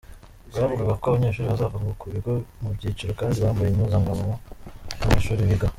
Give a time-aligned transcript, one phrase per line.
[0.49, 4.23] Bwavugaga ko abanyeshuri bazava ku bigo mu byiciro kandi bambaye impuzankano
[5.01, 5.69] y’amashuri bigaho.